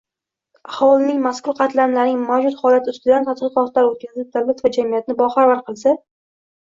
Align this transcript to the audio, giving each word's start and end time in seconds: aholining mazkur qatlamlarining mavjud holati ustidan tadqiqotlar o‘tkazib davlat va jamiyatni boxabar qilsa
aholining 0.69 1.19
mazkur 1.25 1.55
qatlamlarining 1.59 2.23
mavjud 2.31 2.57
holati 2.61 2.93
ustidan 2.95 3.29
tadqiqotlar 3.29 3.91
o‘tkazib 3.93 4.33
davlat 4.39 4.65
va 4.67 4.73
jamiyatni 4.79 5.17
boxabar 5.25 5.63
qilsa 5.69 5.95